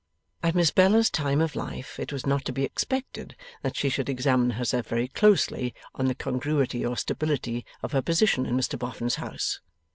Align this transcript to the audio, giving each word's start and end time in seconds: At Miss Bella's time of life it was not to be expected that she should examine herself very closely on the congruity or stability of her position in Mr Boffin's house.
At 0.41 0.55
Miss 0.55 0.71
Bella's 0.71 1.11
time 1.11 1.41
of 1.41 1.55
life 1.55 1.99
it 1.99 2.11
was 2.11 2.25
not 2.25 2.43
to 2.45 2.51
be 2.51 2.63
expected 2.63 3.35
that 3.61 3.77
she 3.77 3.87
should 3.87 4.09
examine 4.09 4.49
herself 4.57 4.87
very 4.87 5.07
closely 5.07 5.75
on 5.93 6.07
the 6.07 6.15
congruity 6.15 6.83
or 6.83 6.97
stability 6.97 7.67
of 7.83 7.91
her 7.91 8.01
position 8.01 8.47
in 8.47 8.57
Mr 8.57 8.79
Boffin's 8.79 9.17
house. 9.21 9.59